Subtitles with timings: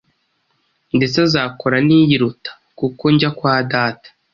[0.97, 4.07] ndetse azakora n’iyiruta, kuko njya kwa Data.”